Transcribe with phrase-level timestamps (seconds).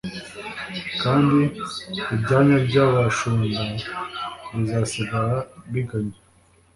[1.01, 1.39] kandi
[2.13, 3.63] ibyanya by’abashumba
[4.53, 5.33] bizasigara
[5.73, 6.17] biganya